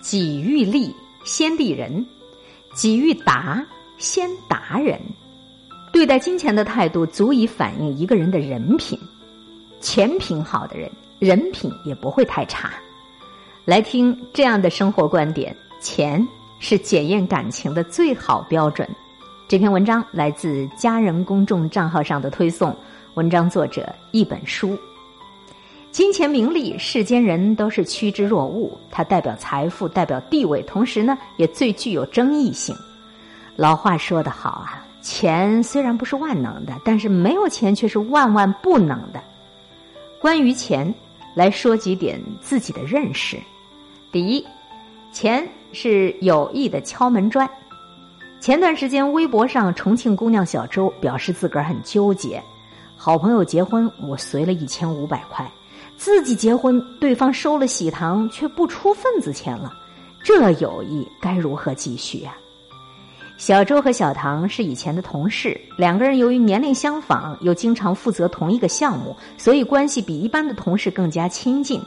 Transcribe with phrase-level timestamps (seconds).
[0.00, 2.04] 己欲立先立人，
[2.74, 3.64] 己欲达
[3.98, 4.98] 先达人。
[5.92, 8.98] 对待金钱的态度，足以反映一个人的人品。
[9.80, 12.70] 钱品好的人，人品也不会太差。
[13.64, 16.26] 来听这样的生活观点：钱
[16.58, 18.88] 是检验感情的最好标准。
[19.48, 22.74] 这篇文章来自家人公众账号上的推送，
[23.14, 24.78] 文章作者一本书。
[25.92, 28.70] 金钱名利，世间人都是趋之若鹜。
[28.92, 32.74] 它代表财富，代表地位，同时呢，也最具有争议性。
[33.56, 39.20] 老话说得好啊，钱虽然不是万能的，但是没有钱却是万万不能的。
[40.20, 40.94] 关于钱，
[41.34, 43.36] 来说几点自己的认识。
[44.12, 44.46] 第一，
[45.12, 47.50] 钱是有意的敲门砖。
[48.38, 52.40] 前段时间，微博上重庆姑娘小周表示自个儿很纠结，
[52.96, 55.50] 好朋友结婚，我随了一千五百块。
[56.00, 59.70] 自己结婚，对方收了喜糖却不出份子钱了，
[60.24, 62.34] 这友谊该如何继续啊？
[63.36, 71.78] 小周和小唐是以前的同事，两个人由于年龄相仿，又经常负责同一个项目，所以关系比一般的同事更加亲近。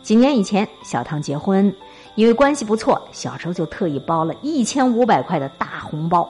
[0.00, 1.70] 几年以前，小唐结婚，
[2.14, 6.26] 因为关系不错，小周就特意包了一千五百块的大红包。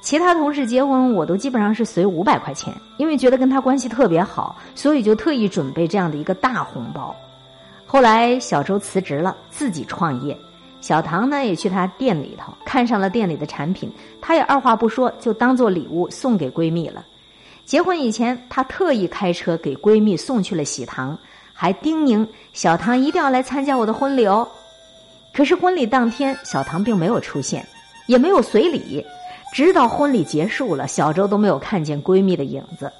[0.00, 7.14] 其他同事结婚，我都基本上是随五百块钱，因为觉得跟他关系特别好，所以就特意准备这样的一个大红包。
[7.86, 10.36] 后来小周辞职了，自己创业，
[10.80, 17.04] 小唐呢也去他店里头看上了店里的产品，他也二话不说就当做礼物送给闺蜜了。
[17.66, 21.16] 结婚以前，他特意开车给闺蜜送去了喜糖，
[21.52, 24.48] 还叮咛小唐一定要来参加我的婚礼哦。
[25.34, 27.64] 可是婚礼当天，小唐并没有出现，
[28.06, 29.04] 也没有随礼。
[29.52, 32.90] 直到婚礼结束了，小周都没有看见闺蜜的影子。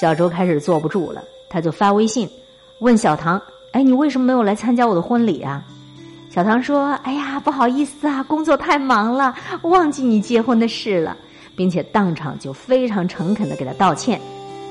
[0.00, 2.28] 小周开始坐不住了，他就发微信
[2.80, 3.40] 问小唐
[3.72, 5.62] ：“哎，你为什么没有来参加我的婚礼啊？”
[6.32, 11.16] 小唐说：“哎呀，不好意思啊，工作太忙了，忘记你结婚的事了，
[11.56, 14.20] 并且当场就非常诚恳的给他道歉。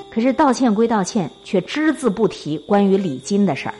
[0.09, 3.75] 可是道歉归道歉，却只字不提关于礼金的事儿。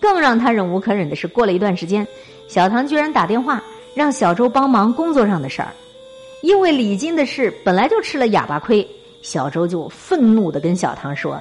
[0.00, 2.06] 更让他忍无可忍的是，过了一段时间，
[2.48, 3.62] 小唐居然打电话。”
[4.00, 5.68] 让小周帮忙工作上的事儿，
[6.40, 8.88] 因为礼金的事本来就吃了哑巴亏，
[9.20, 11.38] 小周就愤怒的跟小唐说：“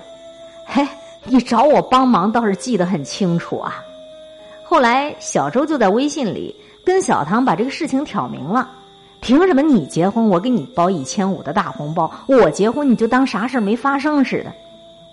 [0.68, 0.86] 嘿，
[1.24, 3.82] 你找我帮忙倒是记得很清楚啊。”
[4.62, 6.54] 后来小周就在微信里
[6.84, 8.70] 跟小唐把这个事情挑明了
[9.22, 14.52] ：“凭什么你结婚我给你包一千五的大红包，我结婚你就当啥事儿没发生似的？”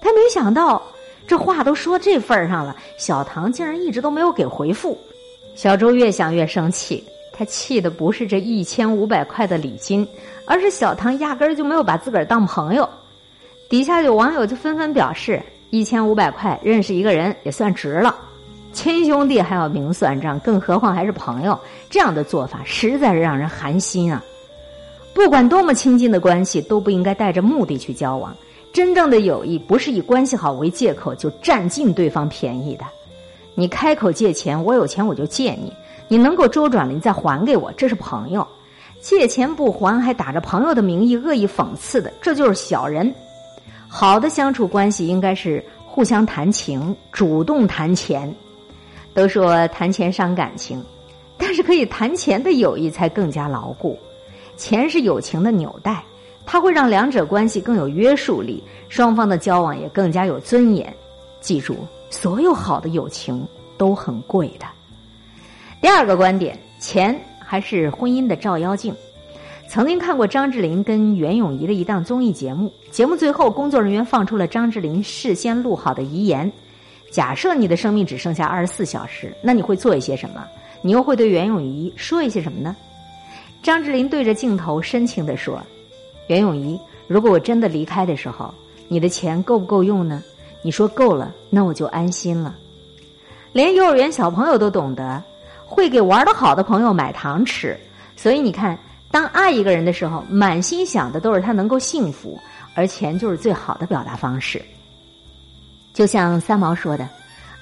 [0.03, 0.83] 他没想到
[1.29, 4.99] 这话都说这份儿上了，小唐竟然一直都没有给回复。
[5.55, 7.05] 小周越想越生气。
[7.37, 10.07] 他气的不是这一千五百块的礼金，
[10.47, 12.89] 而是小唐压根儿就没有把自个儿当朋友。
[13.69, 18.17] 底下有网友就纷纷表示，一千五百块认识一个人也算值了，
[18.73, 21.59] 亲兄弟还要明算账，更何况还是朋友，
[21.91, 24.25] 这样的做法实在是让人寒心啊！
[25.13, 28.35] 不管多么亲近的关系，都不应该带着目的去交往。
[28.73, 32.85] 真正的友谊不是以关系好为借口就占尽对方便宜的。
[33.55, 35.73] 你开口借钱，我有钱我就借你。
[36.09, 38.47] 你能够周转了，你再还给我，这是朋友；
[39.01, 43.13] 借钱不还，还打着朋友的名义恶意讽刺的，这就是小人。
[43.89, 48.33] 好的相处关系应该是互相谈情，主动谈钱。
[49.15, 50.85] 都说谈钱伤感情，
[51.39, 53.99] 但是可以谈钱的友谊才更加牢固。
[54.59, 56.05] 钱是友情的纽带，
[56.45, 60.95] 它会让两者关系更有约束力，双方的交往也更加有尊严。
[61.41, 61.77] 记住，
[62.11, 63.47] 所有好的友情
[63.79, 64.67] 都很贵的。
[65.81, 68.95] 第二个观点，钱还是婚姻的照妖镜。
[69.69, 76.51] 曾经看过张智霖跟袁咏仪的一档综艺节目，节目最后工作人员放出了张智霖事先录好的遗言：
[77.11, 80.45] 假设你的生命只剩下二十四小时，那你会做一些什么？
[80.83, 82.75] 你又会对袁咏仪说一些什么呢？
[83.63, 85.61] 张智霖对着镜头深情地说
[86.29, 86.79] ：“袁咏仪，
[87.09, 88.53] 如果我真的离开的时候，
[88.87, 90.23] 你的钱够不够用呢？
[90.63, 92.57] 你说够了，那我就安心了。
[93.53, 95.23] 连幼儿园小朋友都懂得。”
[95.69, 97.77] 会给玩的好的朋友买糖吃，
[98.15, 98.79] 所以你看，
[99.11, 102.41] 当爱一个人的时候，满心想的都是他能够幸福，
[102.75, 104.65] 而钱就是最好的表达方式。
[105.93, 107.09] 就像三毛说的：“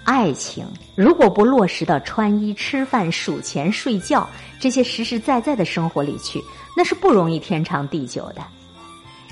[0.05, 4.29] 爱情如果不落实到穿衣、吃饭、数钱、睡觉
[4.61, 6.43] 这些实实在在的生活里去，
[6.77, 8.43] 那是不容易天长地久的。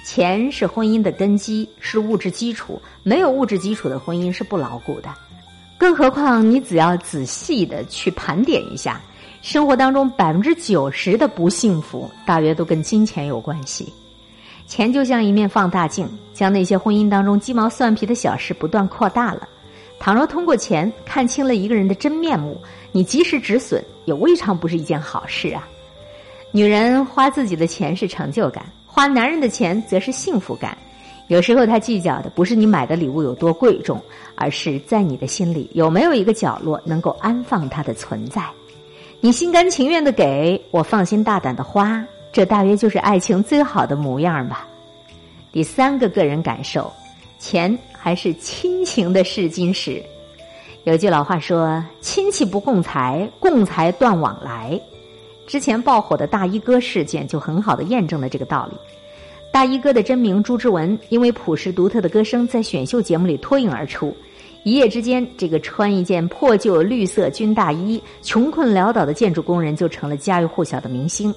[0.05, 5.11] 钱是婚姻的根基，是物质基础，没有物质基础的婚姻是不牢固的。”
[5.83, 9.01] 更何况，你只要仔细的去盘点一下，
[9.43, 13.93] 生活当中百分之九十的不幸福，大约都跟金钱有关系。
[14.69, 19.49] 钱就像一面放大镜，将那些婚姻当中鸡毛蒜皮的小事不断扩大了。
[19.99, 22.57] 倘若通过钱看清了一个人的真面目，
[22.93, 25.67] 你及时止损，也未尝不是一件好事啊。
[26.53, 30.79] 女人花自己的钱是成就感，花男人的钱则是幸福感。
[31.29, 34.01] 有时候他计较的不是你买的礼物有多贵重，
[34.35, 38.45] 而是在你的心里有没有一个角落能够安放他的存在。
[39.21, 44.67] 你心甘情愿的给我，放心大胆的花，这大约就是爱情最好的模样吧。
[45.53, 46.93] 第三个个人感受，
[47.39, 50.03] 钱还是亲情的试金石。
[50.85, 54.79] 有句老话说：“亲戚不共财，共财断往来。”
[55.47, 58.77] 之前爆火的大衣哥事件就很好的验证了这个道理。
[59.53, 64.17] 大衣哥的真名朱之文，因为朴实独特的歌声，在选秀节目里脱颖而出。
[64.63, 71.33] 一夜之间，这个穿一件破旧绿色军大衣、穷困潦倒的建筑工人就成了家喻户晓的明星。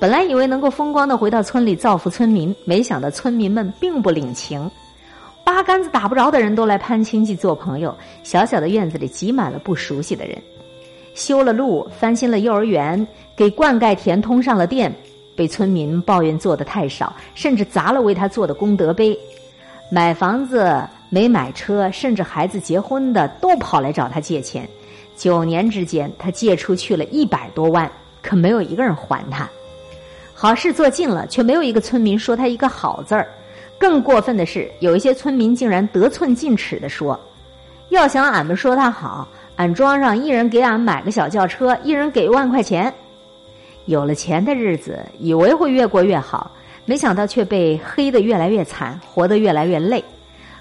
[0.00, 4.68] 本来以为能够风光的回到村里造福村民，没想到村民们并不领情，
[5.44, 7.96] 八竿子打不着的人都来攀亲戚做朋友。
[8.24, 10.36] 小小的院子里挤满了不熟悉的人。
[11.14, 13.06] 修了路，翻新了幼儿园，
[13.36, 14.92] 给灌溉田通上了电，
[15.36, 19.18] 被村民抱怨做的太少，甚至砸了为他做的功德碑。
[19.90, 20.82] 买房子。
[21.10, 24.68] 没买车，甚至孩子结婚的都跑来找他借钱。
[25.16, 27.88] 九年之间，他借出去了一百多万，
[28.20, 29.48] 可没有一个人还他。
[30.34, 33.28] 好事做尽了，却没有一个村民说他一个好字儿。
[33.78, 37.20] 更过分的是，有一些村民竟然得寸进尺的说
[37.90, 42.92] ：“要想俺们说他好，俺庄上一人给俺买个小轿车，一人给一万块钱。”
[43.86, 46.50] 有了钱的日子，以为会越过越好，
[46.84, 50.02] 没想到却被黑的越来越惨，活得越来越累。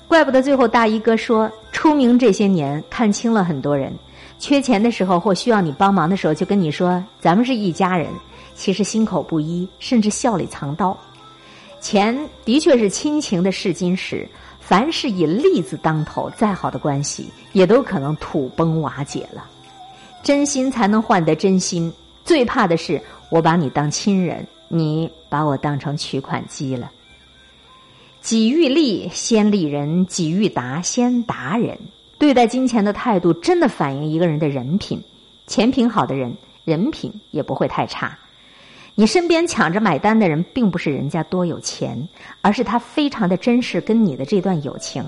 [0.07, 3.91] 怪不得最后大衣哥说，出名这些年看清了很多人，
[4.37, 8.09] 缺钱的时候或需要你帮忙的时候，就跟你说咱们是一家人，
[8.53, 10.95] 其实心口不一，甚至笑里藏刀。
[11.79, 14.27] 钱的确是亲情的试金石，
[14.59, 19.45] 凡是以利字当头，再好的关系也都可能土崩瓦解了。
[20.21, 21.91] 真心才能换得真心，
[22.23, 23.01] 最怕的是
[23.33, 26.91] 我把你当亲人，你把我当成取款机了。
[28.21, 31.75] 己欲利先利人，己欲达先达人。
[32.19, 35.03] 对待金钱的态度，真的反映一个人的人品。
[35.47, 36.31] 钱品好的人，
[36.63, 38.15] 人品也不会太差。
[38.93, 42.07] 你身边抢着买单的人，并不是人家多有钱，
[42.41, 45.03] 而是他非常的珍视跟你的这段友情。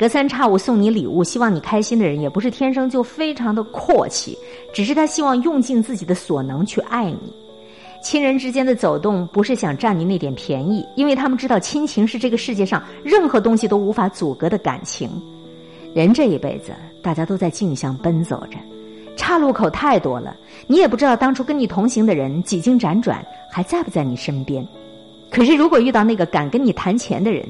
[0.00, 4.34] 隔三差五送你礼物，希望你开心的人，也不是天生就非常的阔气，
[4.72, 7.30] 只是他希望用尽自己的所能去爱你。
[8.02, 15.10] 亲人之间的走动，不是想占你那点便宜，因为他们知道亲情是这个世界上任何东西都无法阻隔的感情。
[15.92, 18.56] 人这一辈子，大家都在竞相奔走着，
[19.18, 20.34] 岔路口太多了，
[20.66, 24.66] 你也不知道当初跟你同行的人几经辗转还在不在你身边。
[25.30, 27.46] 可是如果遇到那个敢跟你谈钱的人，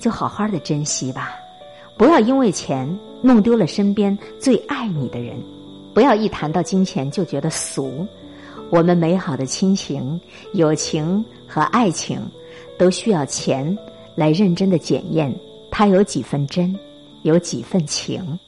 [0.00, 1.30] 就好好的珍惜吧，
[1.96, 2.88] 不要因为钱
[3.20, 5.36] 弄丢了身边最爱你的人，
[5.94, 8.06] 不要一谈到金钱就觉得俗。
[8.70, 10.18] 我们美好的亲情、
[10.54, 12.18] 友情和爱情，
[12.78, 13.76] 都需要钱
[14.14, 15.32] 来认真的检验，
[15.70, 16.74] 它有几分真，
[17.22, 18.38] 有几分情。